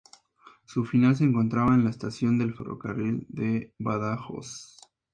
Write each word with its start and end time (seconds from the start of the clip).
Su 0.65 0.83
final 0.83 1.15
se 1.15 1.25
encontraba 1.25 1.75
en 1.75 1.83
la 1.83 1.91
estación 1.91 2.39
de 2.39 2.51
ferrocarril 2.51 3.27
de 3.29 3.75
Badajoz. 3.77 4.77